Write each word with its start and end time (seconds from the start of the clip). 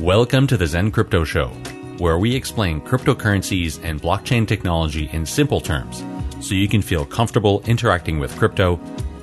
Welcome 0.00 0.46
to 0.46 0.56
the 0.56 0.68
Zen 0.68 0.92
Crypto 0.92 1.24
Show, 1.24 1.48
where 1.98 2.18
we 2.18 2.32
explain 2.32 2.80
cryptocurrencies 2.80 3.82
and 3.82 4.00
blockchain 4.00 4.46
technology 4.46 5.10
in 5.12 5.26
simple 5.26 5.60
terms 5.60 6.04
so 6.40 6.54
you 6.54 6.68
can 6.68 6.82
feel 6.82 7.04
comfortable 7.04 7.64
interacting 7.66 8.20
with 8.20 8.36
crypto 8.38 8.78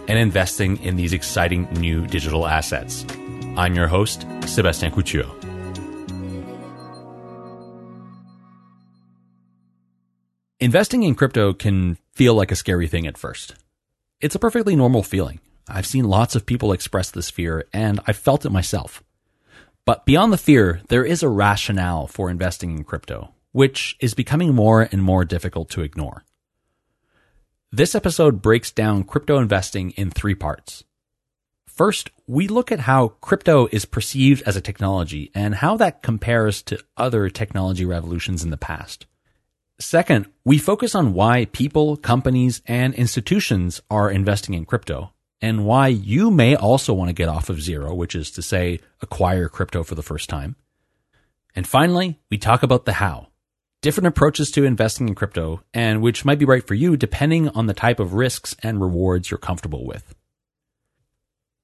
and 0.10 0.20
investing 0.20 0.76
in 0.84 0.98
these 0.98 1.14
exciting 1.14 1.64
new 1.80 2.06
digital 2.06 2.46
assets. 2.46 3.06
I'm 3.56 3.74
your 3.74 3.88
host, 3.88 4.28
Sebastien 4.46 4.92
Couture. 4.92 5.32
Investing 10.60 11.04
in 11.04 11.16
crypto 11.16 11.54
can 11.54 11.98
feel 12.12 12.34
like 12.34 12.52
a 12.52 12.56
scary 12.58 12.90
thing 12.90 13.08
at 13.08 13.18
first. 13.18 13.56
It's 14.20 14.36
a 14.36 14.40
perfectly 14.40 14.76
normal 14.76 15.04
feeling. 15.04 15.40
I've 15.70 15.88
seen 15.88 16.04
lots 16.04 16.36
of 16.36 16.46
people 16.46 16.74
express 16.74 17.12
this 17.12 17.32
fear, 17.32 17.66
and 17.72 18.02
I've 18.06 18.18
felt 18.18 18.46
it 18.46 18.52
myself. 18.52 19.05
But 19.86 20.04
beyond 20.04 20.34
the 20.34 20.38
fear, 20.38 20.82
there 20.88 21.06
is 21.06 21.22
a 21.22 21.30
rationale 21.30 22.08
for 22.08 22.32
investing 22.32 22.72
in 22.72 22.84
crypto, 22.84 23.36
which 23.52 23.96
is 24.00 24.16
becoming 24.16 24.56
more 24.56 24.82
and 24.82 25.04
more 25.04 25.24
difficult 25.24 25.70
to 25.72 25.82
ignore. 25.82 26.26
This 27.72 27.94
episode 27.94 28.42
breaks 28.42 28.72
down 28.72 29.04
crypto 29.04 29.38
investing 29.38 29.92
in 29.92 30.10
three 30.10 30.34
parts. 30.34 30.84
First, 31.68 32.10
we 32.26 32.48
look 32.48 32.72
at 32.72 32.80
how 32.80 33.10
crypto 33.22 33.68
is 33.72 33.86
perceived 33.86 34.42
as 34.48 34.56
a 34.56 34.62
technology 34.62 35.30
and 35.36 35.54
how 35.54 35.78
that 35.78 36.02
compares 36.02 36.64
to 36.64 36.84
other 36.98 37.30
technology 37.30 37.86
revolutions 37.86 38.44
in 38.44 38.50
the 38.50 38.58
past. 38.58 39.06
Second, 39.78 40.26
we 40.44 40.58
focus 40.58 40.96
on 40.96 41.14
why 41.14 41.46
people, 41.46 41.98
companies, 41.98 42.62
and 42.66 42.96
institutions 42.96 43.82
are 43.92 44.10
investing 44.10 44.56
in 44.56 44.66
crypto 44.66 45.12
and 45.46 45.64
why 45.64 45.90
you 45.90 46.32
may 46.32 46.56
also 46.56 46.92
want 46.92 47.10
to 47.10 47.14
get 47.14 47.30
off 47.30 47.52
of 47.52 47.62
zero, 47.62 47.94
which 47.94 48.16
is 48.16 48.32
to 48.32 48.42
say, 48.42 48.80
acquire 49.02 49.48
crypto 49.48 49.84
for 49.84 49.94
the 49.94 50.02
first 50.02 50.28
time. 50.28 50.56
And 51.56 51.68
finally, 51.68 52.20
we 52.32 52.40
talk 52.40 52.64
about 52.64 52.86
the 52.86 52.94
how, 52.94 53.28
different 53.84 54.08
approaches 54.08 54.50
to 54.50 54.64
investing 54.64 55.08
in 55.08 55.14
crypto 55.14 55.62
and 55.72 56.02
which 56.02 56.26
might 56.26 56.40
be 56.40 56.46
right 56.46 56.66
for 56.66 56.74
you 56.74 56.98
depending 56.98 57.48
on 57.50 57.68
the 57.68 57.76
type 57.76 58.00
of 58.00 58.16
risks 58.16 58.56
and 58.64 58.82
rewards 58.82 59.30
you're 59.30 59.38
comfortable 59.38 59.86
with. 59.86 60.16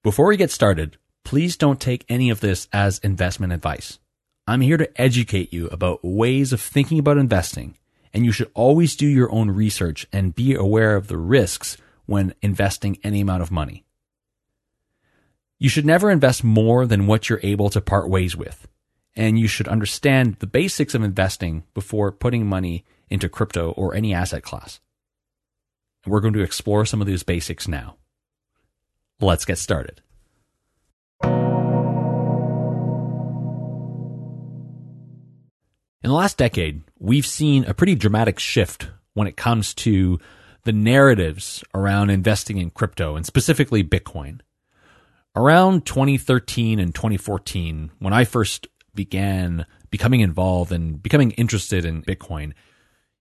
Before 0.04 0.28
we 0.28 0.38
get 0.38 0.52
started, 0.52 0.98
please 1.24 1.58
don't 1.58 1.82
take 1.82 2.06
any 2.08 2.30
of 2.30 2.40
this 2.40 2.68
as 2.72 3.00
investment 3.00 3.52
advice. 3.52 3.98
I'm 4.46 4.62
here 4.62 4.78
to 4.78 5.02
educate 5.02 5.52
you 5.52 5.66
about 5.70 6.04
ways 6.04 6.54
of 6.54 6.62
thinking 6.62 7.00
about 7.00 7.18
investing 7.18 7.80
and 8.14 8.26
you 8.26 8.32
should 8.32 8.52
always 8.54 8.96
do 8.96 9.08
your 9.08 9.32
own 9.32 9.50
research 9.50 10.06
and 10.14 10.36
be 10.36 10.54
aware 10.54 10.96
of 10.96 11.08
the 11.08 11.18
risks 11.18 11.78
when 12.06 12.34
investing 12.42 12.98
any 13.04 13.22
amount 13.22 13.42
of 13.42 13.52
money. 13.52 13.86
You 15.60 15.70
should 15.70 15.86
never 15.86 16.10
invest 16.10 16.44
more 16.44 16.86
than 16.88 17.06
what 17.06 17.30
you're 17.30 17.40
able 17.44 17.70
to 17.70 17.82
part 17.82 18.10
ways 18.10 18.36
with. 18.36 18.68
And 19.16 19.38
you 19.38 19.48
should 19.48 19.68
understand 19.68 20.38
the 20.40 20.48
basics 20.48 20.96
of 20.96 21.04
investing 21.04 21.64
before 21.74 22.12
putting 22.12 22.48
money 22.48 22.86
into 23.10 23.30
crypto 23.30 23.72
or 23.72 23.94
any 23.94 24.14
asset 24.14 24.42
class. 24.42 24.80
And 26.04 26.12
we're 26.12 26.22
going 26.22 26.34
to 26.34 26.42
explore 26.42 26.86
some 26.86 27.02
of 27.02 27.08
these 27.08 27.24
basics 27.24 27.68
now. 27.68 27.98
Let's 29.20 29.46
get 29.46 29.60
started. 29.60 30.02
In 36.04 36.10
the 36.10 36.16
last 36.16 36.38
decade, 36.38 36.82
we've 36.98 37.28
seen 37.28 37.66
a 37.66 37.76
pretty 37.76 37.94
dramatic 37.94 38.40
shift 38.40 38.90
when 39.14 39.28
it 39.28 39.38
comes 39.38 39.76
to 39.76 40.20
the 40.64 40.72
narratives 40.72 41.64
around 41.74 42.10
investing 42.10 42.58
in 42.58 42.70
crypto 42.70 43.16
and 43.16 43.26
specifically 43.26 43.84
Bitcoin. 43.84 44.42
Around 45.36 45.86
2013 45.86 46.80
and 46.80 46.94
2014, 46.94 47.92
when 48.00 48.14
I 48.14 48.26
first 48.26 48.68
began 48.94 49.66
becoming 49.90 50.20
involved 50.22 50.72
and 50.72 51.02
becoming 51.02 51.32
interested 51.32 51.86
in 51.86 52.04
Bitcoin, 52.04 52.54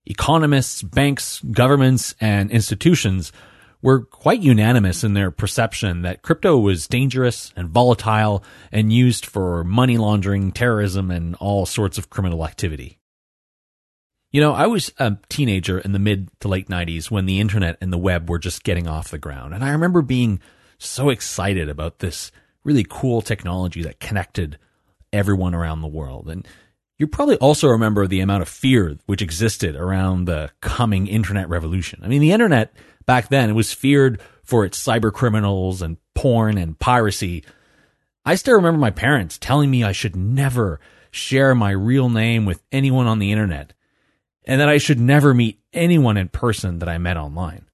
economists, 0.06 0.82
banks, 0.82 1.40
governments, 1.40 2.14
and 2.20 2.50
institutions 2.50 3.32
were 3.82 4.02
quite 4.02 4.40
unanimous 4.42 5.04
in 5.04 5.14
their 5.14 5.30
perception 5.30 6.02
that 6.02 6.22
crypto 6.22 6.58
was 6.58 6.86
dangerous 6.86 7.52
and 7.56 7.68
volatile 7.68 8.44
and 8.70 8.92
used 8.92 9.24
for 9.24 9.64
money 9.64 9.96
laundering, 9.96 10.52
terrorism, 10.52 11.10
and 11.10 11.34
all 11.36 11.64
sorts 11.64 11.96
of 11.96 12.10
criminal 12.10 12.44
activity. 12.44 12.99
You 14.32 14.40
know, 14.40 14.52
I 14.52 14.66
was 14.68 14.92
a 14.98 15.16
teenager 15.28 15.80
in 15.80 15.92
the 15.92 15.98
mid 15.98 16.28
to 16.40 16.48
late 16.48 16.68
90s 16.68 17.10
when 17.10 17.26
the 17.26 17.40
internet 17.40 17.76
and 17.80 17.92
the 17.92 17.98
web 17.98 18.30
were 18.30 18.38
just 18.38 18.62
getting 18.62 18.86
off 18.86 19.10
the 19.10 19.18
ground. 19.18 19.54
And 19.54 19.64
I 19.64 19.70
remember 19.70 20.02
being 20.02 20.40
so 20.78 21.10
excited 21.10 21.68
about 21.68 21.98
this 21.98 22.30
really 22.62 22.86
cool 22.88 23.22
technology 23.22 23.82
that 23.82 23.98
connected 23.98 24.56
everyone 25.12 25.54
around 25.54 25.80
the 25.80 25.88
world. 25.88 26.28
And 26.28 26.46
you 26.96 27.08
probably 27.08 27.38
also 27.38 27.66
remember 27.68 28.06
the 28.06 28.20
amount 28.20 28.42
of 28.42 28.48
fear 28.48 28.96
which 29.06 29.22
existed 29.22 29.74
around 29.74 30.26
the 30.26 30.50
coming 30.60 31.08
internet 31.08 31.48
revolution. 31.48 32.00
I 32.04 32.08
mean, 32.08 32.20
the 32.20 32.32
internet 32.32 32.72
back 33.06 33.30
then, 33.30 33.50
it 33.50 33.54
was 33.54 33.72
feared 33.72 34.20
for 34.44 34.64
its 34.64 34.80
cyber 34.80 35.12
criminals 35.12 35.82
and 35.82 35.96
porn 36.14 36.56
and 36.56 36.78
piracy. 36.78 37.44
I 38.24 38.36
still 38.36 38.54
remember 38.54 38.78
my 38.78 38.90
parents 38.90 39.38
telling 39.38 39.70
me 39.70 39.82
I 39.82 39.92
should 39.92 40.14
never 40.14 40.78
share 41.10 41.54
my 41.56 41.70
real 41.70 42.08
name 42.08 42.44
with 42.44 42.62
anyone 42.70 43.08
on 43.08 43.18
the 43.18 43.32
internet 43.32 43.72
and 44.44 44.60
that 44.60 44.68
I 44.68 44.78
should 44.78 45.00
never 45.00 45.34
meet 45.34 45.60
anyone 45.72 46.16
in 46.16 46.28
person 46.28 46.78
that 46.78 46.88
I 46.88 46.98
met 46.98 47.16
online. 47.16 47.66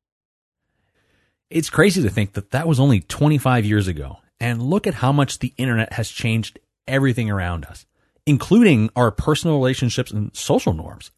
It's 1.49 1.71
crazy 1.71 2.03
to 2.03 2.11
think 2.11 2.33
that 2.33 2.51
that 2.51 2.67
was 2.67 2.81
only 2.81 3.01
25 3.01 3.65
years 3.65 3.87
ago. 3.87 4.19
And 4.41 4.63
look 4.63 4.87
at 4.87 4.95
how 4.95 5.13
much 5.13 5.39
the 5.39 5.55
internet 5.57 5.95
has 5.95 6.11
changed 6.11 6.59
everything 6.87 7.31
around 7.31 7.65
us, 7.65 7.87
including 8.27 8.91
our 8.95 9.11
personal 9.11 9.57
relationships 9.57 10.11
and 10.11 10.35
social 10.37 10.75
norms. 10.75 11.11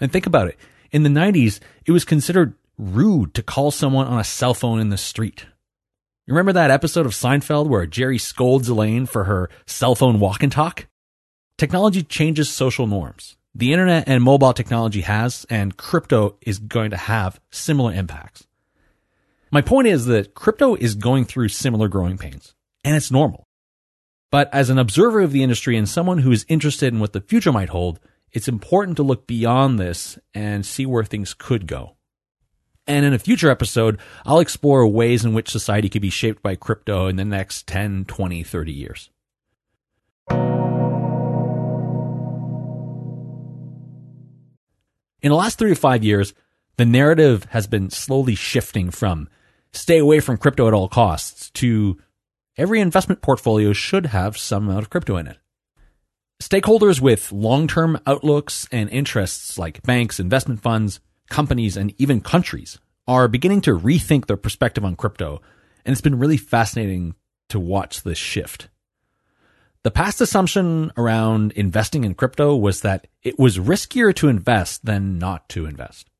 And 0.00 0.12
think 0.12 0.26
about 0.26 0.48
it. 0.48 0.58
In 0.90 1.02
the 1.02 1.08
90s, 1.08 1.60
it 1.86 1.92
was 1.92 2.04
considered 2.04 2.54
rude 2.76 3.34
to 3.34 3.42
call 3.42 3.70
someone 3.70 4.06
on 4.06 4.18
a 4.18 4.24
cell 4.24 4.54
phone 4.54 4.80
in 4.80 4.90
the 4.90 4.98
street. 4.98 5.46
You 6.26 6.34
remember 6.34 6.52
that 6.52 6.70
episode 6.70 7.06
of 7.06 7.12
Seinfeld 7.12 7.68
where 7.68 7.86
Jerry 7.86 8.18
scolds 8.18 8.68
Elaine 8.68 9.06
for 9.06 9.24
her 9.24 9.48
cell 9.64 9.94
phone 9.94 10.20
walk 10.20 10.42
and 10.42 10.52
talk? 10.52 10.86
Technology 11.56 12.02
changes 12.02 12.50
social 12.50 12.86
norms. 12.86 13.37
The 13.58 13.72
internet 13.72 14.04
and 14.06 14.22
mobile 14.22 14.52
technology 14.52 15.00
has, 15.00 15.44
and 15.50 15.76
crypto 15.76 16.36
is 16.40 16.60
going 16.60 16.92
to 16.92 16.96
have 16.96 17.40
similar 17.50 17.92
impacts. 17.92 18.46
My 19.50 19.62
point 19.62 19.88
is 19.88 20.06
that 20.06 20.32
crypto 20.32 20.76
is 20.76 20.94
going 20.94 21.24
through 21.24 21.48
similar 21.48 21.88
growing 21.88 22.18
pains, 22.18 22.54
and 22.84 22.94
it's 22.94 23.10
normal. 23.10 23.48
But 24.30 24.48
as 24.54 24.70
an 24.70 24.78
observer 24.78 25.22
of 25.22 25.32
the 25.32 25.42
industry 25.42 25.76
and 25.76 25.88
someone 25.88 26.18
who 26.18 26.30
is 26.30 26.46
interested 26.48 26.94
in 26.94 27.00
what 27.00 27.12
the 27.14 27.20
future 27.20 27.50
might 27.50 27.70
hold, 27.70 27.98
it's 28.30 28.46
important 28.46 28.96
to 28.98 29.02
look 29.02 29.26
beyond 29.26 29.80
this 29.80 30.20
and 30.32 30.64
see 30.64 30.86
where 30.86 31.04
things 31.04 31.34
could 31.34 31.66
go. 31.66 31.96
And 32.86 33.04
in 33.04 33.12
a 33.12 33.18
future 33.18 33.50
episode, 33.50 33.98
I'll 34.24 34.38
explore 34.38 34.86
ways 34.86 35.24
in 35.24 35.34
which 35.34 35.50
society 35.50 35.88
could 35.88 36.02
be 36.02 36.10
shaped 36.10 36.44
by 36.44 36.54
crypto 36.54 37.08
in 37.08 37.16
the 37.16 37.24
next 37.24 37.66
10, 37.66 38.04
20, 38.04 38.44
30 38.44 38.72
years. 38.72 39.10
In 45.20 45.30
the 45.30 45.36
last 45.36 45.58
three 45.58 45.70
to 45.70 45.74
five 45.74 46.04
years, 46.04 46.32
the 46.76 46.86
narrative 46.86 47.44
has 47.50 47.66
been 47.66 47.90
slowly 47.90 48.34
shifting 48.36 48.90
from 48.90 49.28
stay 49.72 49.98
away 49.98 50.20
from 50.20 50.36
crypto 50.36 50.68
at 50.68 50.74
all 50.74 50.88
costs 50.88 51.50
to 51.50 51.98
every 52.56 52.80
investment 52.80 53.20
portfolio 53.20 53.72
should 53.72 54.06
have 54.06 54.38
some 54.38 54.68
amount 54.68 54.84
of 54.84 54.90
crypto 54.90 55.16
in 55.16 55.26
it. 55.26 55.38
Stakeholders 56.40 57.00
with 57.00 57.32
long-term 57.32 58.00
outlooks 58.06 58.68
and 58.70 58.88
interests 58.90 59.58
like 59.58 59.82
banks, 59.82 60.20
investment 60.20 60.62
funds, 60.62 61.00
companies, 61.28 61.76
and 61.76 61.92
even 61.98 62.20
countries 62.20 62.78
are 63.08 63.26
beginning 63.26 63.60
to 63.62 63.76
rethink 63.76 64.26
their 64.26 64.36
perspective 64.36 64.84
on 64.84 64.94
crypto. 64.94 65.42
And 65.84 65.92
it's 65.92 66.00
been 66.00 66.18
really 66.18 66.36
fascinating 66.36 67.16
to 67.48 67.58
watch 67.58 68.02
this 68.02 68.18
shift. 68.18 68.68
The 69.84 69.90
past 69.92 70.20
assumption 70.20 70.92
around 70.96 71.52
investing 71.52 72.04
in 72.04 72.14
crypto 72.14 72.56
was 72.56 72.80
that 72.80 73.06
it 73.22 73.38
was 73.38 73.58
riskier 73.58 74.14
to 74.16 74.28
invest 74.28 74.84
than 74.84 75.18
not 75.18 75.48
to 75.50 75.66
invest. 75.66 76.10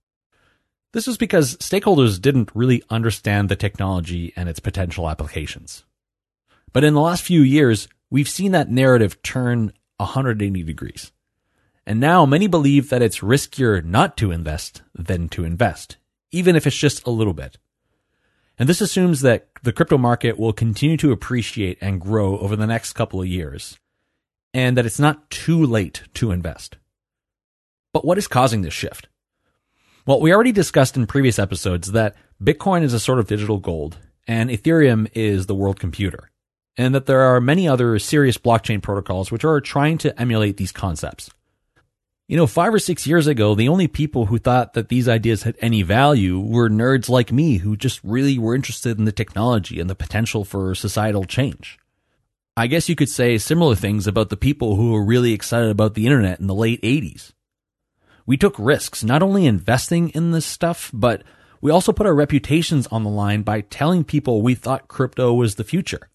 This 0.93 1.07
was 1.07 1.19
because 1.19 1.57
stakeholders 1.57 2.21
didn't 2.21 2.51
really 2.55 2.83
understand 2.89 3.49
the 3.49 3.57
technology 3.57 4.33
and 4.37 4.49
its 4.49 4.61
potential 4.61 5.11
applications. 5.11 5.85
But 6.73 6.85
in 6.85 6.95
the 6.95 7.01
last 7.01 7.23
few 7.23 7.43
years, 7.43 7.89
we've 8.11 8.29
seen 8.29 8.53
that 8.53 8.71
narrative 8.71 9.23
turn 9.23 9.73
180 9.97 10.63
degrees. 10.63 11.13
And 11.85 12.01
now 12.01 12.27
many 12.27 12.47
believe 12.47 12.91
that 12.91 13.03
it's 13.03 13.21
riskier 13.21 13.85
not 13.85 14.17
to 14.19 14.31
invest 14.31 14.83
than 14.95 15.29
to 15.31 15.45
invest, 15.45 15.97
even 16.31 16.55
if 16.55 16.67
it's 16.67 16.77
just 16.77 17.07
a 17.07 17.11
little 17.11 17.33
bit. 17.33 17.59
And 18.59 18.69
this 18.69 18.81
assumes 18.81 19.21
that 19.21 19.49
the 19.63 19.73
crypto 19.73 19.99
market 19.99 20.39
will 20.39 20.53
continue 20.53 20.97
to 20.97 21.13
appreciate 21.13 21.79
and 21.81 22.01
grow 22.01 22.39
over 22.39 22.57
the 22.57 22.67
next 22.67 22.95
couple 22.95 23.21
of 23.21 23.29
years, 23.29 23.79
and 24.53 24.77
that 24.77 24.85
it's 24.87 24.99
not 24.99 25.31
too 25.31 25.65
late 25.65 26.03
to 26.15 26.33
invest. 26.33 26.77
But 27.93 28.05
what 28.05 28.19
is 28.19 28.27
causing 28.27 28.63
this 28.63 28.75
shift? 28.75 29.09
Well, 30.07 30.21
we 30.21 30.33
already 30.35 30.53
discussed 30.53 30.97
in 30.97 31.07
previous 31.07 31.39
episodes 31.39 31.93
that 31.93 32.17
Bitcoin 32.43 32.83
is 32.83 32.95
a 32.95 33.01
sort 33.01 33.19
of 33.19 33.29
digital 33.29 33.59
gold, 33.59 33.99
and 34.27 34.51
Ethereum 34.51 35.09
is 35.15 35.47
the 35.47 35.55
world 35.55 35.79
computer. 35.79 36.31
and 36.79 36.95
that 36.95 37.07
there 37.07 37.21
are 37.21 37.41
many 37.41 37.69
other 37.69 37.99
serious 37.99 38.39
blockchain 38.39 38.81
protocols 38.81 39.33
which 39.33 39.45
are 39.45 39.61
trying 39.61 39.99
to 39.99 40.19
emulate 40.19 40.57
these 40.57 40.73
concepts. 40.73 41.29
You 42.29 42.37
know, 42.37 42.47
five 42.47 42.75
or 42.75 42.79
six 42.79 43.07
years 43.07 43.27
ago, 43.27 43.55
the 43.55 43.69
only 43.69 43.89
people 43.89 44.27
who 44.27 44.37
thought 44.37 44.75
that 44.75 44.91
these 44.91 45.09
ideas 45.09 45.45
had 45.45 45.57
any 45.61 45.81
value 45.81 46.39
were 46.39 46.69
nerds 46.69 47.09
like 47.09 47.33
me 47.33 47.57
who 47.57 47.75
just 47.75 48.05
really 48.05 48.39
were 48.39 48.55
interested 48.55 48.99
in 48.99 49.07
the 49.07 49.13
technology 49.13 49.81
and 49.81 49.89
the 49.89 49.95
potential 49.95 50.45
for 50.45 50.75
societal 50.75 51.25
change. 51.25 51.79
I 52.55 52.67
guess 52.67 52.87
you 52.87 52.97
could 52.97 53.09
say 53.09 53.39
similar 53.39 53.75
things 53.75 54.07
about 54.07 54.29
the 54.29 54.37
people 54.37 54.77
who 54.77 54.93
were 54.93 55.03
really 55.03 55.33
excited 55.33 55.71
about 55.71 55.95
the 55.95 56.05
internet 56.05 56.39
in 56.39 56.49
the 56.49 56.55
late 56.55 56.83
80s. 56.83 57.33
We 58.27 58.37
took 58.37 58.59
risks, 58.59 59.03
not 59.03 59.23
only 59.23 59.47
investing 59.47 60.11
in 60.11 60.33
this 60.33 60.45
stuff, 60.45 60.91
but 60.93 61.23
we 61.63 61.71
also 61.71 61.95
put 61.95 62.07
our 62.07 62.15
reputations 62.15 62.87
on 62.89 63.05
the 63.05 63.11
line 63.11 63.41
by 63.41 63.63
telling 63.63 64.05
people 64.05 64.43
we 64.43 64.55
thought 64.55 64.87
crypto 64.87 65.33
was 65.33 65.55
the 65.55 65.65
future. 65.65 66.11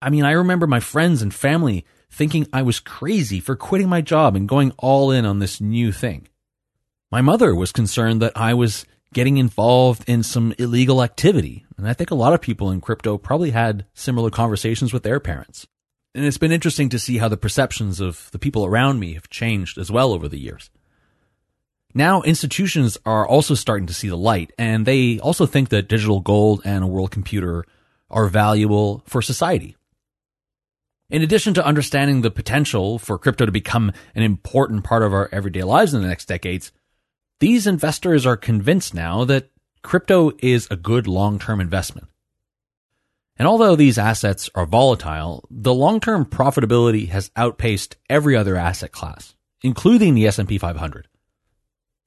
I 0.00 0.08
mean, 0.08 0.24
I 0.24 0.32
remember 0.32 0.68
my 0.68 0.78
friends 0.78 1.20
and 1.20 1.34
family 1.34 1.84
thinking 2.12 2.46
I 2.52 2.62
was 2.62 2.78
crazy 2.78 3.40
for 3.40 3.56
quitting 3.56 3.88
my 3.88 4.02
job 4.02 4.36
and 4.36 4.48
going 4.48 4.72
all 4.78 5.10
in 5.10 5.24
on 5.24 5.38
this 5.38 5.60
new 5.60 5.90
thing. 5.90 6.28
My 7.10 7.22
mother 7.22 7.54
was 7.54 7.72
concerned 7.72 8.20
that 8.22 8.36
I 8.36 8.54
was 8.54 8.86
getting 9.14 9.38
involved 9.38 10.08
in 10.08 10.22
some 10.22 10.54
illegal 10.58 11.02
activity. 11.02 11.64
And 11.76 11.88
I 11.88 11.94
think 11.94 12.10
a 12.10 12.14
lot 12.14 12.32
of 12.32 12.40
people 12.40 12.70
in 12.70 12.80
crypto 12.80 13.18
probably 13.18 13.50
had 13.50 13.86
similar 13.94 14.30
conversations 14.30 14.92
with 14.92 15.02
their 15.02 15.20
parents. 15.20 15.66
And 16.14 16.24
it's 16.24 16.38
been 16.38 16.52
interesting 16.52 16.90
to 16.90 16.98
see 16.98 17.18
how 17.18 17.28
the 17.28 17.36
perceptions 17.36 18.00
of 18.00 18.30
the 18.32 18.38
people 18.38 18.64
around 18.64 19.00
me 19.00 19.14
have 19.14 19.30
changed 19.30 19.78
as 19.78 19.90
well 19.90 20.12
over 20.12 20.28
the 20.28 20.38
years. 20.38 20.70
Now 21.94 22.22
institutions 22.22 22.96
are 23.04 23.26
also 23.26 23.54
starting 23.54 23.86
to 23.86 23.94
see 23.94 24.08
the 24.08 24.16
light 24.16 24.52
and 24.58 24.86
they 24.86 25.18
also 25.18 25.46
think 25.46 25.70
that 25.70 25.88
digital 25.88 26.20
gold 26.20 26.62
and 26.64 26.84
a 26.84 26.86
world 26.86 27.10
computer 27.10 27.64
are 28.10 28.28
valuable 28.28 29.02
for 29.06 29.22
society. 29.22 29.76
In 31.12 31.20
addition 31.20 31.52
to 31.54 31.66
understanding 31.66 32.22
the 32.22 32.30
potential 32.30 32.98
for 32.98 33.18
crypto 33.18 33.44
to 33.44 33.52
become 33.52 33.92
an 34.14 34.22
important 34.22 34.82
part 34.82 35.02
of 35.02 35.12
our 35.12 35.28
everyday 35.30 35.62
lives 35.62 35.92
in 35.92 36.00
the 36.00 36.08
next 36.08 36.24
decades, 36.24 36.72
these 37.38 37.66
investors 37.66 38.24
are 38.24 38.34
convinced 38.34 38.94
now 38.94 39.26
that 39.26 39.50
crypto 39.82 40.32
is 40.38 40.66
a 40.70 40.76
good 40.76 41.06
long-term 41.06 41.60
investment. 41.60 42.08
And 43.36 43.46
although 43.46 43.76
these 43.76 43.98
assets 43.98 44.48
are 44.54 44.64
volatile, 44.64 45.46
the 45.50 45.74
long-term 45.74 46.24
profitability 46.24 47.10
has 47.10 47.30
outpaced 47.36 47.96
every 48.08 48.34
other 48.34 48.56
asset 48.56 48.92
class, 48.92 49.34
including 49.62 50.14
the 50.14 50.26
S&P 50.26 50.56
500. 50.56 51.08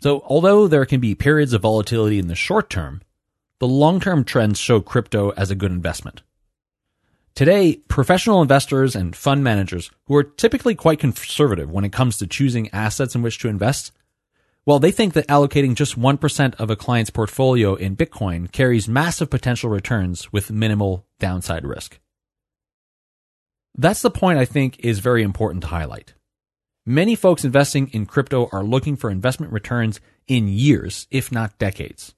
So 0.02 0.24
although 0.26 0.68
there 0.68 0.86
can 0.88 1.00
be 1.00 1.14
periods 1.14 1.54
of 1.54 1.62
volatility 1.62 2.18
in 2.18 2.28
the 2.28 2.34
short 2.34 2.72
term, 2.72 3.04
the 3.60 3.68
long-term 3.68 4.24
trends 4.24 4.58
show 4.58 4.82
crypto 4.82 5.30
as 5.38 5.52
a 5.52 5.56
good 5.56 5.72
investment. 5.72 6.24
Today, 7.36 7.82
professional 7.90 8.42
investors 8.42 8.96
and 8.96 9.14
fund 9.14 9.44
managers 9.44 9.92
who 10.06 10.16
are 10.16 10.24
typically 10.24 10.74
quite 10.74 11.00
conservative 11.00 11.70
when 11.70 11.84
it 11.84 11.92
comes 11.92 12.18
to 12.18 12.28
choosing 12.28 12.70
assets 12.72 13.14
in 13.14 13.22
which 13.22 13.40
to 13.40 13.50
invest, 13.50 13.92
well, 14.66 14.80
they 14.80 14.92
think 14.92 15.14
that 15.14 15.28
allocating 15.28 15.76
just 15.76 16.00
1% 16.00 16.56
of 16.56 16.70
a 16.70 16.78
client's 16.78 17.10
portfolio 17.10 17.76
in 17.76 17.98
Bitcoin 17.98 18.50
carries 18.50 18.88
massive 18.88 19.30
potential 19.30 19.70
returns 19.70 20.32
with 20.32 20.50
minimal 20.50 21.06
downside 21.20 21.66
risk. 21.66 22.00
That's 23.78 24.02
the 24.02 24.10
point 24.10 24.40
I 24.40 24.46
think 24.46 24.80
is 24.80 25.00
very 25.00 25.22
important 25.22 25.64
to 25.64 25.68
highlight. 25.68 26.14
Many 26.86 27.16
folks 27.16 27.44
investing 27.44 27.90
in 27.90 28.06
crypto 28.06 28.48
are 28.54 28.64
looking 28.64 28.96
for 28.96 29.10
investment 29.10 29.52
returns 29.52 30.00
in 30.26 30.48
years, 30.48 31.06
if 31.12 31.34
not 31.34 31.60
decades. 31.60 32.16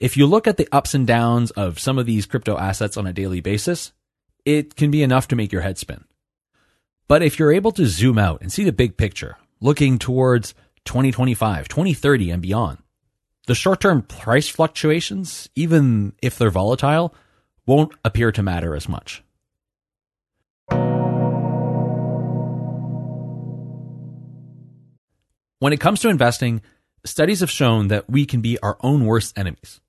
If 0.00 0.16
you 0.16 0.24
look 0.24 0.46
at 0.46 0.56
the 0.56 0.68
ups 0.72 0.94
and 0.94 1.06
downs 1.06 1.50
of 1.50 1.78
some 1.78 1.98
of 1.98 2.06
these 2.06 2.24
crypto 2.24 2.56
assets 2.56 2.96
on 2.96 3.06
a 3.06 3.12
daily 3.12 3.40
basis, 3.40 3.92
it 4.44 4.76
can 4.76 4.90
be 4.90 5.02
enough 5.02 5.28
to 5.28 5.36
make 5.36 5.52
your 5.52 5.62
head 5.62 5.78
spin. 5.78 6.04
But 7.08 7.22
if 7.22 7.38
you're 7.38 7.52
able 7.52 7.72
to 7.72 7.86
zoom 7.86 8.18
out 8.18 8.40
and 8.40 8.52
see 8.52 8.64
the 8.64 8.72
big 8.72 8.96
picture, 8.96 9.36
looking 9.60 9.98
towards 9.98 10.54
2025, 10.84 11.68
2030 11.68 12.30
and 12.30 12.42
beyond, 12.42 12.78
the 13.46 13.54
short-term 13.54 14.02
price 14.02 14.48
fluctuations, 14.48 15.48
even 15.54 16.14
if 16.22 16.38
they're 16.38 16.50
volatile, 16.50 17.14
won't 17.66 17.92
appear 18.04 18.32
to 18.32 18.42
matter 18.42 18.74
as 18.74 18.88
much. 18.88 19.22
When 25.58 25.72
it 25.72 25.80
comes 25.80 26.00
to 26.00 26.08
investing, 26.08 26.62
studies 27.04 27.40
have 27.40 27.50
shown 27.50 27.88
that 27.88 28.08
we 28.08 28.26
can 28.26 28.40
be 28.40 28.58
our 28.58 28.76
own 28.80 29.06
worst 29.06 29.38
enemies. 29.38 29.80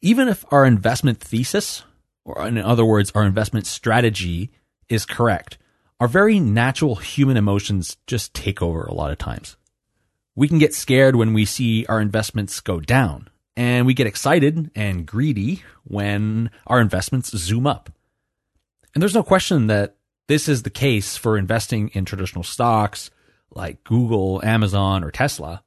Even 0.00 0.28
if 0.28 0.44
our 0.50 0.64
investment 0.64 1.20
thesis 1.20 1.82
or 2.24 2.46
in 2.46 2.58
other 2.58 2.84
words, 2.84 3.12
our 3.14 3.24
investment 3.24 3.66
strategy 3.66 4.50
is 4.88 5.06
correct, 5.06 5.58
our 6.00 6.08
very 6.08 6.40
natural 6.40 6.96
human 6.96 7.36
emotions 7.36 7.96
just 8.06 8.34
take 8.34 8.62
over 8.62 8.84
a 8.84 8.94
lot 8.94 9.10
of 9.10 9.18
times. 9.18 9.56
We 10.34 10.48
can 10.48 10.58
get 10.58 10.74
scared 10.74 11.16
when 11.16 11.34
we 11.34 11.44
see 11.44 11.84
our 11.86 12.00
investments 12.00 12.60
go 12.60 12.80
down, 12.80 13.28
and 13.56 13.86
we 13.86 13.94
get 13.94 14.06
excited 14.06 14.70
and 14.74 15.06
greedy 15.06 15.62
when 15.84 16.50
our 16.66 16.80
investments 16.80 17.36
zoom 17.36 17.66
up. 17.66 17.90
And 18.94 19.02
there's 19.02 19.14
no 19.14 19.22
question 19.22 19.66
that 19.66 19.96
this 20.28 20.48
is 20.48 20.62
the 20.62 20.70
case 20.70 21.16
for 21.16 21.36
investing 21.36 21.88
in 21.88 22.04
traditional 22.04 22.44
stocks 22.44 23.10
like 23.52 23.84
Google, 23.84 24.40
Amazon, 24.44 25.04
or 25.04 25.10
Tesla. 25.10 25.62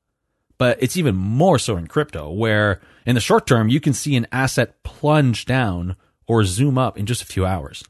But 0.57 0.81
it's 0.81 0.97
even 0.97 1.15
more 1.15 1.59
so 1.59 1.77
in 1.77 1.87
crypto, 1.87 2.31
where 2.31 2.79
in 3.05 3.15
the 3.15 3.21
short 3.21 3.45
term, 3.45 3.69
you 3.69 3.79
can 3.79 3.93
see 3.93 4.15
an 4.15 4.27
asset 4.31 4.81
plunge 4.83 5.45
down 5.45 5.95
or 6.27 6.43
zoom 6.43 6.77
up 6.77 6.97
in 6.97 7.05
just 7.05 7.21
a 7.21 7.27
few 7.27 7.45
hours. 7.45 7.83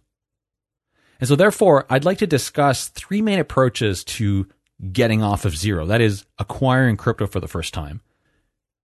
And 1.19 1.27
so 1.27 1.35
therefore, 1.35 1.85
I'd 1.89 2.05
like 2.05 2.17
to 2.19 2.27
discuss 2.27 2.89
three 2.89 3.21
main 3.21 3.39
approaches 3.39 4.03
to 4.05 4.47
getting 4.91 5.23
off 5.23 5.45
of 5.45 5.55
zero. 5.55 5.85
That 5.85 6.01
is 6.01 6.25
acquiring 6.37 6.97
crypto 6.97 7.27
for 7.27 7.39
the 7.39 7.47
first 7.47 7.73
time. 7.73 8.01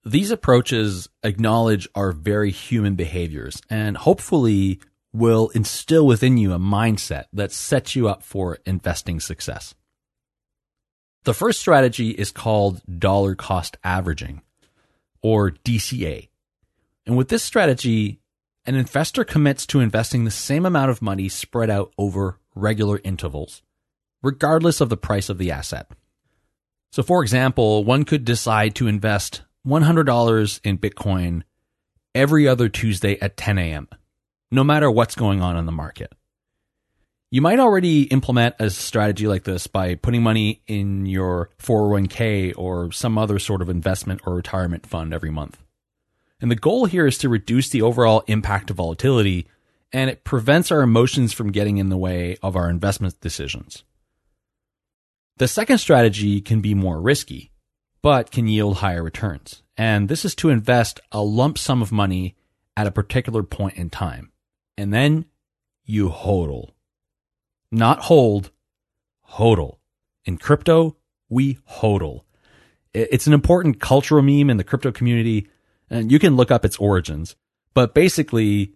These 0.06 0.32
approaches 0.32 1.10
acknowledge 1.24 1.88
our 1.94 2.12
very 2.12 2.52
human 2.52 2.96
behaviors 2.96 3.62
and 3.70 3.98
hopefully 3.98 4.80
will 5.12 5.50
instill 5.50 6.06
within 6.06 6.38
you 6.38 6.54
a 6.54 6.60
mindset 6.60 7.26
that 7.34 7.52
sets 7.52 7.96
you 7.96 8.08
up 8.08 8.24
for 8.24 8.60
investing 8.66 9.20
success. 9.20 9.76
The 11.24 11.34
first 11.34 11.60
strategy 11.60 12.12
is 12.12 12.32
called 12.32 12.82
dollar 13.00 13.36
cost 13.36 13.78
averaging 13.84 14.42
or 15.22 15.52
DCA. 15.52 16.30
And 17.06 17.18
with 17.18 17.28
this 17.28 17.44
strategy, 17.44 18.20
an 18.66 18.76
investor 18.76 19.24
commits 19.24 19.66
to 19.68 19.80
investing 19.80 20.24
the 20.24 20.32
same 20.32 20.66
amount 20.66 20.92
of 20.92 21.02
money 21.02 21.30
spread 21.30 21.70
out 21.70 21.94
over 21.98 22.40
regular 22.56 23.00
intervals, 23.04 23.62
regardless 24.22 24.82
of 24.82 24.90
the 24.90 24.98
price 24.98 25.30
of 25.30 25.38
the 25.38 25.52
asset. 25.52 25.90
So, 26.92 27.04
for 27.04 27.22
example, 27.22 27.84
one 27.84 28.04
could 28.04 28.26
decide 28.26 28.76
to 28.76 28.88
invest 28.88 29.44
$100 29.66 30.60
in 30.64 30.78
Bitcoin 30.78 31.44
every 32.16 32.48
other 32.48 32.70
Tuesday 32.70 33.20
at 33.22 33.38
10 33.38 33.58
a.m., 33.58 33.88
no 34.52 34.64
matter 34.64 34.90
what's 34.90 35.16
going 35.16 35.42
on 35.42 35.56
in 35.58 35.66
the 35.66 35.72
market. 35.72 36.14
You 37.32 37.42
might 37.42 37.60
already 37.60 38.04
implement 38.04 38.56
a 38.58 38.72
strategy 38.72 39.28
like 39.28 39.44
this 39.44 39.68
by 39.68 39.94
putting 39.94 40.24
money 40.24 40.64
in 40.66 41.06
your 41.06 41.52
401k 41.60 42.54
or 42.58 42.92
some 42.92 43.20
other 43.20 43.38
sort 43.38 43.62
of 43.62 43.70
investment 43.70 44.22
or 44.26 44.34
retirement 44.34 44.88
fund 44.88 45.14
every 45.14 45.30
month. 45.30 45.64
And 46.42 46.50
the 46.50 46.56
goal 46.56 46.86
here 46.86 47.06
is 47.06 47.18
to 47.20 47.30
reduce 47.30 47.70
the 47.70 47.82
overall 47.82 48.24
impact 48.28 48.70
of 48.70 48.78
volatility 48.78 49.48
and 49.92 50.10
it 50.10 50.24
prevents 50.24 50.72
our 50.72 50.82
emotions 50.82 51.34
from 51.34 51.52
getting 51.52 51.78
in 51.78 51.90
the 51.90 51.98
way 51.98 52.38
of 52.44 52.56
our 52.56 52.70
investment 52.70 53.20
decisions. 53.22 53.84
The 55.38 55.48
second 55.48 55.80
strategy 55.80 56.42
can 56.42 56.62
be 56.62 56.74
more 56.76 57.02
risky, 57.02 57.52
but 58.02 58.32
can 58.32 58.48
yield 58.48 58.78
higher 58.78 59.02
returns. 59.02 59.64
And 59.78 60.10
this 60.10 60.26
is 60.26 60.36
to 60.36 60.50
invest 60.50 61.00
a 61.12 61.22
lump 61.22 61.58
sum 61.58 61.82
of 61.82 61.92
money 61.92 62.36
at 62.78 62.88
a 62.88 62.92
particular 62.92 63.44
point 63.44 63.78
in 63.78 63.90
time. 63.90 64.32
And 64.78 64.94
then 64.94 65.26
you 65.86 66.10
hodl. 66.10 66.72
Not 67.72 68.02
hold, 68.02 68.52
hodl. 69.32 69.78
In 70.26 70.38
crypto, 70.38 70.98
we 71.30 71.56
hodl. 71.70 72.22
It's 72.94 73.28
an 73.28 73.34
important 73.34 73.80
cultural 73.80 74.22
meme 74.22 74.50
in 74.50 74.58
the 74.58 74.64
crypto 74.64 74.92
community 74.92 75.48
and 75.90 76.12
you 76.12 76.20
can 76.20 76.36
look 76.36 76.52
up 76.52 76.66
its 76.66 76.78
origins. 76.78 77.36
But 77.74 77.94
basically, 77.94 78.74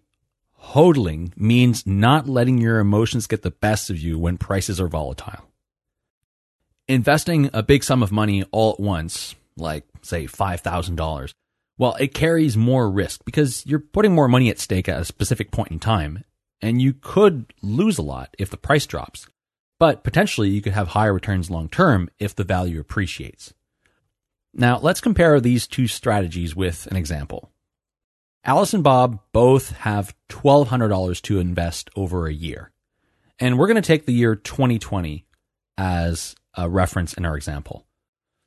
hodling 0.60 1.36
means 1.36 1.86
not 1.86 2.28
letting 2.28 2.58
your 2.58 2.78
emotions 2.78 3.26
get 3.26 3.42
the 3.42 3.50
best 3.50 3.90
of 3.90 3.98
you 3.98 4.18
when 4.18 4.38
prices 4.38 4.80
are 4.80 4.88
volatile. 4.88 5.50
Investing 6.86 7.50
a 7.52 7.62
big 7.62 7.82
sum 7.82 8.02
of 8.02 8.12
money 8.12 8.44
all 8.50 8.72
at 8.74 8.80
once, 8.80 9.34
like 9.56 9.84
say 10.02 10.26
$5,000, 10.26 11.34
well, 11.76 11.96
it 11.98 12.14
carries 12.14 12.56
more 12.56 12.90
risk 12.90 13.24
because 13.24 13.66
you're 13.66 13.80
putting 13.80 14.14
more 14.14 14.28
money 14.28 14.48
at 14.48 14.58
stake 14.60 14.88
at 14.88 15.00
a 15.00 15.04
specific 15.04 15.50
point 15.50 15.72
in 15.72 15.80
time, 15.80 16.24
and 16.62 16.80
you 16.80 16.92
could 16.92 17.52
lose 17.62 17.98
a 17.98 18.02
lot 18.02 18.34
if 18.38 18.48
the 18.48 18.56
price 18.56 18.86
drops. 18.86 19.26
But 19.80 20.04
potentially 20.04 20.50
you 20.50 20.62
could 20.62 20.72
have 20.72 20.88
higher 20.88 21.12
returns 21.12 21.50
long 21.50 21.68
term 21.68 22.10
if 22.18 22.34
the 22.34 22.44
value 22.44 22.78
appreciates. 22.78 23.54
Now, 24.56 24.78
let's 24.78 25.00
compare 25.00 25.40
these 25.40 25.66
two 25.66 25.88
strategies 25.88 26.54
with 26.54 26.86
an 26.86 26.96
example. 26.96 27.50
Alice 28.44 28.72
and 28.72 28.84
Bob 28.84 29.20
both 29.32 29.70
have 29.78 30.14
$1,200 30.28 31.20
to 31.22 31.38
invest 31.40 31.90
over 31.96 32.26
a 32.26 32.32
year. 32.32 32.70
And 33.40 33.58
we're 33.58 33.66
going 33.66 33.82
to 33.82 33.82
take 33.82 34.06
the 34.06 34.12
year 34.12 34.36
2020 34.36 35.26
as 35.76 36.36
a 36.56 36.68
reference 36.68 37.14
in 37.14 37.24
our 37.24 37.36
example. 37.36 37.84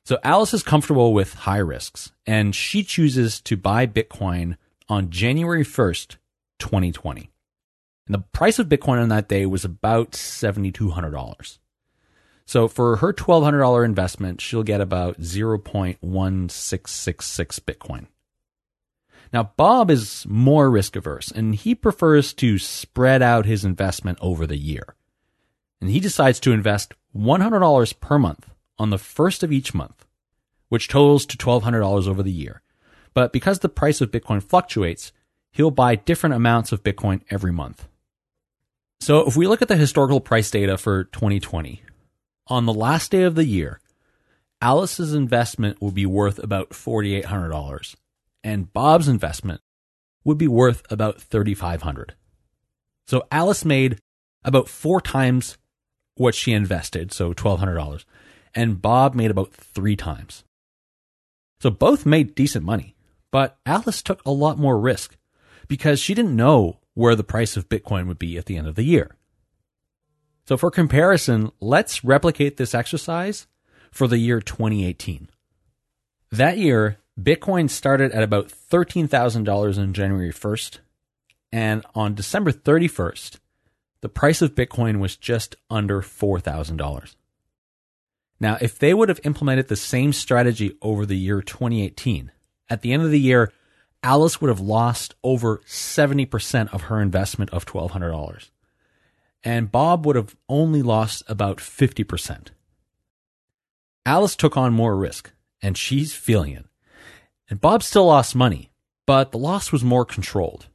So 0.06 0.18
Alice 0.24 0.54
is 0.54 0.64
comfortable 0.64 1.14
with 1.14 1.34
high 1.34 1.58
risks 1.58 2.14
and 2.26 2.56
she 2.56 2.84
chooses 2.84 3.42
to 3.42 3.58
buy 3.58 3.86
Bitcoin 3.86 4.56
on 4.88 5.10
January 5.10 5.66
1st, 5.66 6.16
2020. 6.60 7.30
And 8.08 8.14
the 8.14 8.24
price 8.32 8.60
of 8.60 8.70
Bitcoin 8.70 9.02
on 9.02 9.10
that 9.10 9.28
day 9.28 9.46
was 9.46 9.66
about 9.66 10.12
$7,200. 10.12 11.58
So 12.48 12.68
for 12.70 12.96
her 12.98 13.14
$1,200 13.14 13.86
investment, 13.86 14.42
she'll 14.42 14.64
get 14.64 14.80
about 14.80 15.20
0.1666 15.20 16.00
Bitcoin. 17.60 18.08
Now, 19.34 19.52
Bob 19.58 19.92
is 19.92 20.26
more 20.30 20.72
risk 20.72 20.96
averse 20.96 21.30
and 21.30 21.54
he 21.54 21.76
prefers 21.76 22.32
to 22.36 22.58
spread 22.58 23.22
out 23.22 23.46
his 23.46 23.66
investment 23.66 24.18
over 24.22 24.48
the 24.48 24.58
year. 24.58 24.96
And 25.82 25.90
he 25.90 26.00
decides 26.00 26.40
to 26.40 26.54
invest 26.54 26.94
$100 27.14 28.00
per 28.00 28.18
month 28.18 28.50
on 28.80 28.92
the 28.92 28.98
first 28.98 29.44
of 29.44 29.52
each 29.52 29.74
month, 29.74 30.06
which 30.70 30.88
totals 30.88 31.26
to 31.26 31.36
$1,200 31.38 32.08
over 32.08 32.24
the 32.24 32.32
year. 32.32 32.62
But 33.14 33.34
because 33.34 33.60
the 33.60 33.68
price 33.68 34.00
of 34.00 34.12
Bitcoin 34.12 34.42
fluctuates, 34.42 35.12
he'll 35.52 35.70
buy 35.70 35.96
different 35.96 36.36
amounts 36.36 36.72
of 36.72 36.84
Bitcoin 36.84 37.24
every 37.30 37.52
month. 37.52 37.90
So 39.02 39.28
if 39.28 39.36
we 39.36 39.48
look 39.48 39.62
at 39.62 39.68
the 39.68 39.76
historical 39.76 40.22
price 40.22 40.50
data 40.50 40.78
for 40.78 41.04
2020, 41.04 41.84
on 42.48 42.66
the 42.66 42.74
last 42.74 43.12
day 43.12 43.24
of 43.24 43.36
the 43.36 43.46
year, 43.46 43.80
Alice's 44.62 45.14
investment 45.14 45.82
would 45.82 45.94
be 45.94 46.06
worth 46.06 46.40
about 46.40 46.72
$4,800 46.72 47.96
and 48.44 48.72
Bob's 48.72 49.08
investment 49.08 49.62
would 50.24 50.38
be 50.38 50.48
worth 50.48 50.90
about 50.90 51.22
3,500. 51.22 52.16
So 53.06 53.28
Alice 53.32 53.66
made 53.66 54.00
about 54.44 54.70
four 54.70 55.02
times 55.02 55.58
what 56.16 56.36
she 56.36 56.54
invested, 56.54 57.12
so 57.12 57.34
$1,200, 57.34 58.06
and 58.56 58.82
Bob 58.82 59.16
made 59.16 59.32
about 59.32 59.54
three 59.54 59.96
times. 59.96 60.44
So 61.60 61.70
both 61.70 62.06
made 62.06 62.36
decent 62.36 62.66
money, 62.66 62.96
but 63.32 63.58
Alice 63.66 64.02
took 64.02 64.24
a 64.26 64.32
lot 64.32 64.58
more 64.58 64.80
risk 64.80 65.16
because 65.68 66.00
she 66.00 66.14
didn't 66.14 66.36
know 66.36 66.80
where 66.94 67.16
the 67.16 67.24
price 67.24 67.58
of 67.58 67.70
Bitcoin 67.70 68.08
would 68.08 68.20
be 68.20 68.38
at 68.38 68.46
the 68.46 68.58
end 68.58 68.68
of 68.68 68.76
the 68.76 68.84
year. 68.84 69.16
So 70.48 70.56
for 70.56 70.72
comparison, 70.72 71.52
let's 71.60 72.06
replicate 72.06 72.56
this 72.56 72.74
exercise 72.74 73.48
for 73.92 74.08
the 74.08 74.18
year 74.18 74.40
2018. 74.40 75.30
That 76.32 76.58
year, 76.58 77.00
Bitcoin 77.20 77.70
started 77.70 78.14
at 78.14 78.24
about 78.24 78.48
$13,000 78.48 79.78
on 79.78 79.94
January 79.94 80.32
1st, 80.32 80.80
and 81.52 81.86
on 81.94 82.16
December 82.16 82.54
31st, 82.54 83.40
the 84.00 84.08
price 84.08 84.42
of 84.42 84.56
Bitcoin 84.56 85.00
was 85.00 85.18
just 85.18 85.58
under 85.70 86.02
$4,000. 86.02 87.16
Now, 88.40 88.58
if 88.62 88.80
they 88.80 88.94
would 88.94 89.10
have 89.10 89.20
implemented 89.26 89.68
the 89.68 89.76
same 89.76 90.14
strategy 90.14 90.78
over 90.82 91.06
the 91.06 91.18
year 91.18 91.42
2018, 91.42 92.32
at 92.70 92.84
the 92.84 92.94
end 92.94 93.04
of 93.04 93.12
the 93.12 93.20
year, 93.20 93.52
Alice 94.02 94.40
would 94.40 94.50
have 94.50 94.62
lost 94.62 95.16
over 95.24 95.58
70% 95.66 96.74
of 96.74 96.84
her 96.84 97.02
investment 97.02 97.50
of 97.50 97.66
$1,200. 97.66 98.50
And 99.44 99.72
Bob 99.72 100.06
would 100.06 100.16
have 100.16 100.36
only 100.50 100.82
lost 100.82 101.24
about 101.28 101.58
50%. 101.58 102.48
Alice 104.06 104.36
took 104.36 104.56
on 104.58 104.74
more 104.74 104.96
risk, 104.96 105.32
and 105.62 105.78
she's 105.78 106.14
feeling 106.14 106.54
it. 106.54 106.66
And 107.50 107.62
Bob 107.62 107.84
still 107.84 108.06
lost 108.06 108.36
money, 108.36 108.72
but 109.06 109.32
the 109.32 109.38
loss 109.38 109.72
was 109.72 109.84
more 109.84 110.06
controlled. 110.06 110.68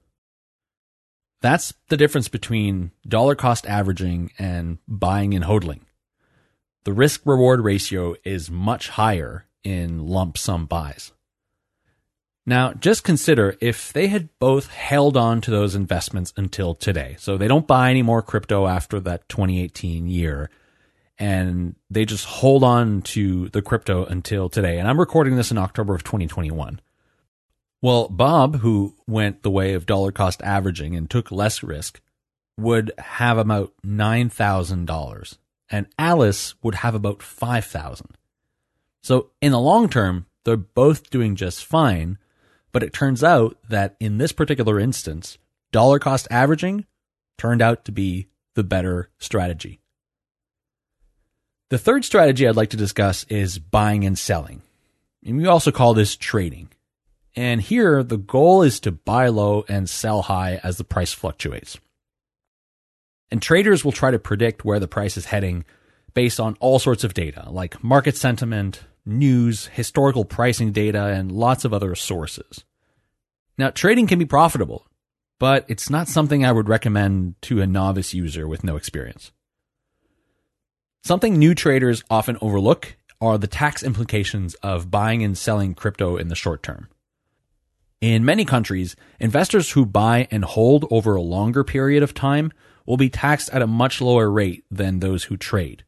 That's 1.40 1.74
the 1.88 1.96
difference 1.96 2.28
between 2.28 2.92
dollar 3.06 3.34
cost 3.34 3.66
averaging 3.66 4.30
and 4.38 4.78
buying 4.86 5.34
and 5.34 5.44
hodling. 5.44 5.80
The 6.84 6.92
risk 6.92 7.22
reward 7.24 7.60
ratio 7.60 8.14
is 8.24 8.50
much 8.50 8.90
higher 8.90 9.46
in 9.64 10.06
lump 10.06 10.38
sum 10.38 10.66
buys. 10.66 11.12
Now, 12.44 12.72
just 12.72 13.04
consider 13.04 13.56
if 13.60 13.92
they 13.92 14.08
had 14.08 14.28
both 14.38 14.68
held 14.68 15.16
on 15.16 15.40
to 15.42 15.50
those 15.50 15.74
investments 15.74 16.32
until 16.36 16.74
today. 16.74 17.16
So 17.18 17.36
they 17.36 17.46
don't 17.46 17.66
buy 17.66 17.90
any 17.90 18.02
more 18.02 18.20
crypto 18.20 18.66
after 18.66 18.98
that 19.00 19.28
2018 19.28 20.08
year 20.08 20.50
and 21.18 21.76
they 21.88 22.04
just 22.04 22.24
hold 22.24 22.64
on 22.64 23.02
to 23.02 23.48
the 23.50 23.62
crypto 23.62 24.04
until 24.04 24.48
today. 24.48 24.78
And 24.78 24.88
I'm 24.88 24.98
recording 24.98 25.36
this 25.36 25.52
in 25.52 25.58
October 25.58 25.94
of 25.94 26.02
2021. 26.02 26.80
Well, 27.80 28.08
Bob, 28.08 28.56
who 28.56 28.94
went 29.06 29.42
the 29.42 29.50
way 29.50 29.74
of 29.74 29.86
dollar 29.86 30.10
cost 30.10 30.42
averaging 30.42 30.96
and 30.96 31.08
took 31.08 31.30
less 31.30 31.62
risk, 31.62 32.00
would 32.58 32.92
have 32.98 33.38
about 33.38 33.72
$9,000 33.86 35.38
and 35.70 35.86
Alice 35.98 36.54
would 36.62 36.76
have 36.76 36.94
about 36.94 37.22
5,000. 37.22 38.16
So 39.02 39.30
in 39.40 39.52
the 39.52 39.60
long 39.60 39.88
term, 39.88 40.26
they're 40.44 40.56
both 40.56 41.10
doing 41.10 41.36
just 41.36 41.64
fine. 41.64 42.18
But 42.72 42.82
it 42.82 42.92
turns 42.92 43.22
out 43.22 43.56
that 43.68 43.96
in 44.00 44.18
this 44.18 44.32
particular 44.32 44.80
instance, 44.80 45.38
dollar 45.70 45.98
cost 45.98 46.26
averaging 46.30 46.86
turned 47.38 47.62
out 47.62 47.84
to 47.84 47.92
be 47.92 48.28
the 48.54 48.64
better 48.64 49.10
strategy. 49.18 49.80
The 51.70 51.78
third 51.78 52.04
strategy 52.04 52.46
I'd 52.46 52.56
like 52.56 52.70
to 52.70 52.76
discuss 52.76 53.24
is 53.24 53.58
buying 53.58 54.04
and 54.04 54.18
selling. 54.18 54.62
And 55.24 55.38
we 55.38 55.46
also 55.46 55.70
call 55.70 55.94
this 55.94 56.16
trading. 56.16 56.68
And 57.34 57.62
here, 57.62 58.02
the 58.02 58.18
goal 58.18 58.62
is 58.62 58.78
to 58.80 58.92
buy 58.92 59.28
low 59.28 59.64
and 59.68 59.88
sell 59.88 60.22
high 60.22 60.60
as 60.62 60.76
the 60.76 60.84
price 60.84 61.12
fluctuates. 61.12 61.78
And 63.30 63.40
traders 63.40 63.84
will 63.84 63.92
try 63.92 64.10
to 64.10 64.18
predict 64.18 64.64
where 64.64 64.78
the 64.78 64.88
price 64.88 65.16
is 65.16 65.26
heading 65.26 65.64
based 66.12 66.38
on 66.38 66.56
all 66.60 66.78
sorts 66.78 67.04
of 67.04 67.14
data, 67.14 67.48
like 67.48 67.82
market 67.82 68.16
sentiment, 68.16 68.82
news, 69.04 69.66
historical 69.66 70.24
pricing 70.24 70.72
data, 70.72 71.06
and 71.06 71.32
lots 71.32 71.64
of 71.64 71.72
other 71.72 71.94
sources. 71.94 72.64
Now, 73.58 73.70
trading 73.70 74.06
can 74.06 74.18
be 74.18 74.24
profitable, 74.24 74.86
but 75.38 75.64
it's 75.68 75.90
not 75.90 76.08
something 76.08 76.44
I 76.44 76.52
would 76.52 76.68
recommend 76.68 77.34
to 77.42 77.60
a 77.60 77.66
novice 77.66 78.14
user 78.14 78.46
with 78.46 78.64
no 78.64 78.76
experience. 78.76 79.32
Something 81.04 81.36
new 81.36 81.54
traders 81.54 82.04
often 82.08 82.38
overlook 82.40 82.96
are 83.20 83.38
the 83.38 83.46
tax 83.46 83.82
implications 83.82 84.54
of 84.56 84.90
buying 84.90 85.22
and 85.22 85.36
selling 85.36 85.74
crypto 85.74 86.16
in 86.16 86.28
the 86.28 86.34
short 86.34 86.62
term. 86.62 86.88
In 88.00 88.24
many 88.24 88.44
countries, 88.44 88.96
investors 89.20 89.72
who 89.72 89.86
buy 89.86 90.26
and 90.30 90.44
hold 90.44 90.86
over 90.90 91.14
a 91.14 91.22
longer 91.22 91.62
period 91.62 92.02
of 92.02 92.14
time 92.14 92.52
will 92.84 92.96
be 92.96 93.08
taxed 93.08 93.48
at 93.50 93.62
a 93.62 93.66
much 93.66 94.00
lower 94.00 94.30
rate 94.30 94.64
than 94.70 94.98
those 94.98 95.24
who 95.24 95.36
trade. 95.36 95.84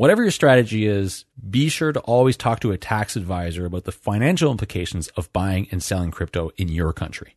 Whatever 0.00 0.22
your 0.22 0.30
strategy 0.30 0.86
is, 0.86 1.26
be 1.50 1.68
sure 1.68 1.92
to 1.92 2.00
always 2.00 2.34
talk 2.34 2.60
to 2.60 2.72
a 2.72 2.78
tax 2.78 3.16
advisor 3.16 3.66
about 3.66 3.84
the 3.84 3.92
financial 3.92 4.50
implications 4.50 5.08
of 5.08 5.30
buying 5.34 5.68
and 5.70 5.82
selling 5.82 6.10
crypto 6.10 6.50
in 6.56 6.68
your 6.68 6.94
country. 6.94 7.36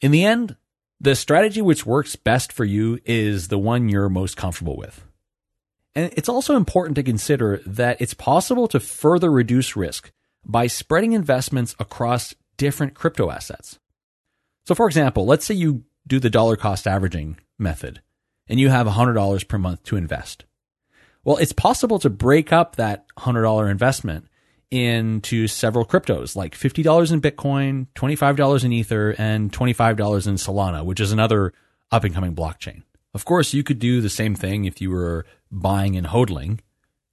In 0.00 0.10
the 0.10 0.24
end, 0.24 0.56
the 1.02 1.14
strategy 1.14 1.60
which 1.60 1.84
works 1.84 2.16
best 2.16 2.50
for 2.50 2.64
you 2.64 2.98
is 3.04 3.48
the 3.48 3.58
one 3.58 3.90
you're 3.90 4.08
most 4.08 4.38
comfortable 4.38 4.78
with. 4.78 5.04
And 5.94 6.10
it's 6.16 6.30
also 6.30 6.56
important 6.56 6.96
to 6.96 7.02
consider 7.02 7.60
that 7.66 8.00
it's 8.00 8.14
possible 8.14 8.68
to 8.68 8.80
further 8.80 9.30
reduce 9.30 9.76
risk 9.76 10.12
by 10.46 10.66
spreading 10.66 11.12
investments 11.12 11.76
across 11.78 12.34
different 12.56 12.94
crypto 12.94 13.30
assets. 13.30 13.78
So, 14.66 14.74
for 14.74 14.86
example, 14.86 15.26
let's 15.26 15.44
say 15.44 15.54
you 15.54 15.84
do 16.06 16.18
the 16.18 16.30
dollar 16.30 16.56
cost 16.56 16.86
averaging 16.86 17.38
method 17.58 18.00
and 18.50 18.58
you 18.58 18.68
have 18.68 18.86
$100 18.88 19.48
per 19.48 19.58
month 19.58 19.84
to 19.84 19.96
invest. 19.96 20.44
Well, 21.24 21.36
it's 21.36 21.52
possible 21.52 22.00
to 22.00 22.10
break 22.10 22.52
up 22.52 22.76
that 22.76 23.04
$100 23.16 23.70
investment 23.70 24.26
into 24.72 25.46
several 25.46 25.84
cryptos 25.84 26.34
like 26.34 26.56
$50 26.56 27.12
in 27.12 27.20
Bitcoin, 27.20 27.86
$25 27.94 28.64
in 28.64 28.72
Ether, 28.72 29.14
and 29.18 29.52
$25 29.52 30.26
in 30.26 30.34
Solana, 30.34 30.84
which 30.84 31.00
is 31.00 31.12
another 31.12 31.52
up 31.92 32.02
and 32.02 32.12
coming 32.12 32.34
blockchain. 32.34 32.82
Of 33.14 33.24
course, 33.24 33.54
you 33.54 33.62
could 33.62 33.78
do 33.78 34.00
the 34.00 34.08
same 34.08 34.34
thing 34.34 34.64
if 34.64 34.80
you 34.80 34.90
were 34.90 35.26
buying 35.50 35.96
and 35.96 36.06
hodling. 36.06 36.60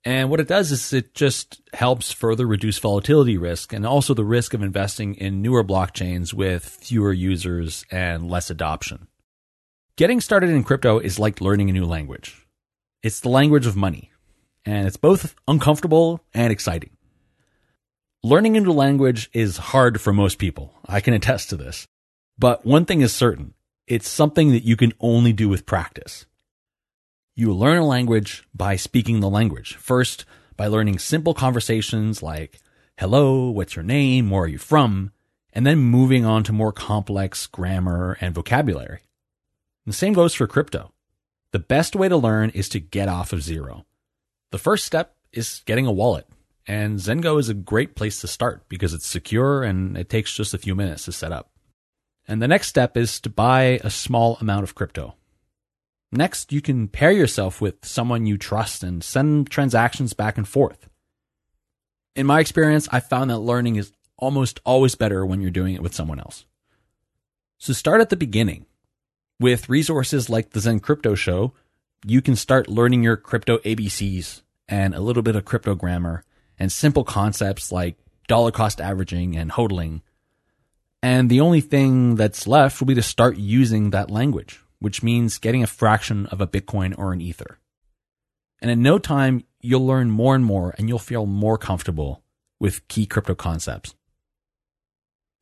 And 0.07 0.29
what 0.29 0.39
it 0.39 0.47
does 0.47 0.71
is 0.71 0.93
it 0.93 1.13
just 1.13 1.59
helps 1.73 2.13
further 2.13 2.47
reduce 2.47 2.79
volatility 2.79 3.37
risk 3.37 3.73
and 3.73 3.85
also 3.85 4.13
the 4.13 4.23
risk 4.23 4.53
of 4.53 4.63
investing 4.63 5.15
in 5.15 5.41
newer 5.41 5.65
blockchains 5.65 6.33
with 6.33 6.63
fewer 6.63 7.11
users 7.11 7.83
and 7.91 8.29
less 8.29 8.49
adoption. 8.49 9.09
Getting 9.97 10.21
started 10.21 10.49
in 10.49 10.63
crypto 10.63 10.97
is 10.97 11.19
like 11.19 11.41
learning 11.41 11.69
a 11.69 11.73
new 11.73 11.83
language. 11.83 12.47
It's 13.03 13.19
the 13.19 13.27
language 13.27 13.65
of 13.65 13.75
money, 13.75 14.13
and 14.63 14.87
it's 14.87 14.95
both 14.95 15.35
uncomfortable 15.45 16.23
and 16.33 16.53
exciting. 16.53 16.91
Learning 18.23 18.55
a 18.55 18.61
new 18.61 18.71
language 18.71 19.29
is 19.33 19.57
hard 19.57 19.99
for 19.99 20.13
most 20.13 20.37
people. 20.37 20.73
I 20.85 21.01
can 21.01 21.15
attest 21.15 21.49
to 21.49 21.57
this. 21.57 21.85
But 22.39 22.65
one 22.65 22.85
thing 22.85 23.01
is 23.01 23.13
certain 23.13 23.55
it's 23.87 24.07
something 24.07 24.53
that 24.53 24.63
you 24.63 24.77
can 24.77 24.93
only 25.01 25.33
do 25.33 25.49
with 25.49 25.65
practice. 25.65 26.25
You 27.37 27.53
learn 27.53 27.77
a 27.77 27.85
language 27.85 28.45
by 28.53 28.75
speaking 28.75 29.21
the 29.21 29.29
language. 29.29 29.75
First, 29.75 30.25
by 30.57 30.67
learning 30.67 30.99
simple 30.99 31.33
conversations 31.33 32.21
like, 32.21 32.59
hello, 32.97 33.49
what's 33.49 33.77
your 33.77 33.83
name? 33.83 34.29
Where 34.29 34.43
are 34.43 34.47
you 34.47 34.57
from? 34.57 35.11
and 35.57 35.65
then 35.65 35.79
moving 35.79 36.23
on 36.23 36.43
to 36.43 36.53
more 36.53 36.71
complex 36.71 37.47
grammar 37.47 38.15
and 38.21 38.35
vocabulary. 38.35 38.99
the 39.87 39.91
same 39.91 40.13
goes 40.13 40.35
for 40.35 40.45
crypto. 40.45 40.93
The 41.51 41.57
best 41.57 41.95
way 41.95 42.07
to 42.07 42.15
learn 42.15 42.51
is 42.51 42.69
to 42.69 42.79
get 42.79 43.09
off 43.09 43.33
of 43.33 43.41
zero. 43.41 43.87
The 44.51 44.59
first 44.59 44.85
step 44.85 45.15
is 45.33 45.63
getting 45.65 45.87
a 45.87 45.91
wallet, 45.91 46.27
and 46.67 46.99
Zengo 46.99 47.39
is 47.39 47.49
a 47.49 47.55
great 47.55 47.95
place 47.95 48.21
to 48.21 48.27
start 48.27 48.69
because 48.69 48.93
it's 48.93 49.07
secure 49.07 49.63
and 49.63 49.97
it 49.97 50.09
takes 50.09 50.35
just 50.35 50.53
a 50.53 50.59
few 50.59 50.75
minutes 50.75 51.05
to 51.05 51.11
set 51.11 51.31
up. 51.31 51.49
And 52.27 52.39
the 52.39 52.47
next 52.47 52.67
step 52.67 52.95
is 52.95 53.19
to 53.21 53.29
buy 53.31 53.79
a 53.83 53.89
small 53.89 54.37
amount 54.39 54.61
of 54.61 54.75
crypto. 54.75 55.15
Next, 56.11 56.53
you 56.53 56.61
can 56.61 56.87
pair 56.87 57.11
yourself 57.11 57.59
with 57.59 57.83
someone 57.83 58.25
you 58.25 58.37
trust 58.37 58.83
and 58.83 59.03
send 59.03 59.49
transactions 59.49 60.13
back 60.13 60.37
and 60.37 60.47
forth. 60.47 60.87
In 62.15 62.25
my 62.25 62.39
experience, 62.39 62.87
I 62.91 63.01
found 63.01 63.29
that 63.29 63.39
learning 63.39 63.75
is 63.75 63.91
almost 64.17 64.59
always 64.65 64.95
better 64.95 65.25
when 65.25 65.41
you're 65.41 65.51
doing 65.51 65.75
it 65.75 65.83
with 65.83 65.93
someone 65.93 66.19
else. 66.19 66.45
So 67.57 67.73
start 67.73 68.01
at 68.01 68.09
the 68.09 68.15
beginning. 68.15 68.65
With 69.39 69.69
resources 69.69 70.29
like 70.29 70.51
the 70.51 70.59
Zen 70.59 70.79
Crypto 70.79 71.13
Show, 71.13 71.53
you 72.05 72.21
can 72.21 72.35
start 72.35 72.69
learning 72.69 73.03
your 73.03 73.17
crypto 73.17 73.57
ABCs 73.59 74.41
and 74.67 74.95
a 74.95 75.01
little 75.01 75.21
bit 75.21 75.35
of 75.35 75.45
crypto 75.45 75.75
grammar 75.75 76.23
and 76.57 76.71
simple 76.71 77.03
concepts 77.03 77.71
like 77.71 77.97
dollar 78.27 78.51
cost 78.51 78.81
averaging 78.81 79.35
and 79.35 79.51
hodling. 79.51 80.01
And 81.03 81.29
the 81.29 81.41
only 81.41 81.61
thing 81.61 82.15
that's 82.15 82.47
left 82.47 82.79
will 82.79 82.87
be 82.87 82.95
to 82.95 83.03
start 83.03 83.37
using 83.37 83.91
that 83.91 84.09
language 84.09 84.59
which 84.79 85.03
means 85.03 85.37
getting 85.37 85.63
a 85.63 85.67
fraction 85.67 86.25
of 86.27 86.41
a 86.41 86.47
Bitcoin 86.47 86.97
or 86.97 87.13
an 87.13 87.21
Ether. 87.21 87.59
And 88.61 88.71
in 88.71 88.81
no 88.81 88.97
time, 88.97 89.43
you'll 89.61 89.85
learn 89.85 90.09
more 90.09 90.35
and 90.35 90.43
more 90.43 90.73
and 90.77 90.89
you'll 90.89 90.99
feel 90.99 91.25
more 91.25 91.57
comfortable 91.57 92.23
with 92.59 92.87
key 92.87 93.05
crypto 93.05 93.35
concepts. 93.35 93.93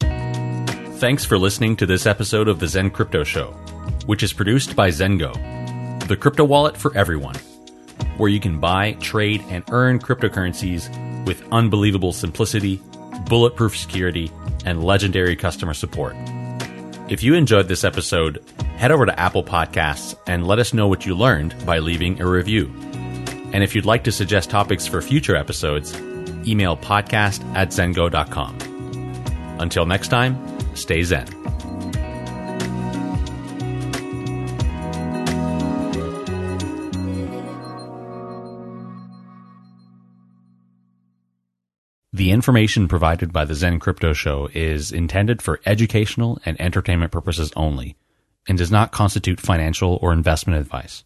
Thanks 0.01 1.25
for 1.25 1.37
listening 1.37 1.75
to 1.77 1.85
this 1.85 2.05
episode 2.05 2.47
of 2.47 2.59
the 2.59 2.67
Zen 2.67 2.89
Crypto 2.89 3.23
Show, 3.23 3.51
which 4.05 4.23
is 4.23 4.33
produced 4.33 4.75
by 4.75 4.89
Zengo, 4.89 5.33
the 6.07 6.15
crypto 6.15 6.45
wallet 6.45 6.77
for 6.77 6.95
everyone, 6.95 7.35
where 8.17 8.29
you 8.29 8.39
can 8.39 8.59
buy, 8.59 8.93
trade, 8.93 9.43
and 9.49 9.63
earn 9.71 9.99
cryptocurrencies 9.99 11.25
with 11.25 11.43
unbelievable 11.51 12.13
simplicity, 12.13 12.81
bulletproof 13.27 13.77
security, 13.77 14.31
and 14.65 14.83
legendary 14.83 15.35
customer 15.35 15.73
support. 15.73 16.15
If 17.07 17.21
you 17.21 17.35
enjoyed 17.35 17.67
this 17.67 17.83
episode, 17.83 18.43
head 18.77 18.91
over 18.91 19.05
to 19.05 19.19
Apple 19.19 19.43
Podcasts 19.43 20.15
and 20.25 20.47
let 20.47 20.57
us 20.57 20.73
know 20.73 20.87
what 20.87 21.05
you 21.05 21.15
learned 21.15 21.53
by 21.63 21.77
leaving 21.77 22.19
a 22.19 22.27
review. 22.27 22.73
And 23.53 23.63
if 23.63 23.75
you'd 23.75 23.85
like 23.85 24.03
to 24.05 24.11
suggest 24.11 24.49
topics 24.49 24.87
for 24.87 25.01
future 25.03 25.35
episodes, 25.35 25.95
email 26.47 26.75
podcast 26.75 27.45
at 27.55 27.69
zengo.com. 27.69 28.57
Until 29.59 29.85
next 29.85 30.07
time, 30.07 30.75
stay 30.75 31.03
zen. 31.03 31.44
The 42.25 42.31
information 42.31 42.87
provided 42.87 43.31
by 43.31 43.45
the 43.45 43.53
Zen 43.53 43.77
Crypto 43.77 44.11
Show 44.13 44.49
is 44.51 44.91
intended 44.91 45.43
for 45.43 45.61
educational 45.63 46.39
and 46.43 46.59
entertainment 46.59 47.11
purposes 47.11 47.53
only 47.55 47.97
and 48.47 48.57
does 48.57 48.71
not 48.71 48.91
constitute 48.91 49.39
financial 49.39 49.99
or 50.01 50.11
investment 50.11 50.59
advice. 50.59 51.03